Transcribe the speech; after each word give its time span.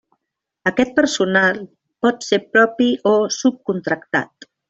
Aquest 0.69 0.93
personal 0.99 1.59
pot 2.07 2.27
ser 2.29 2.41
propi 2.57 2.89
o 3.13 3.15
subcontractat. 3.39 4.51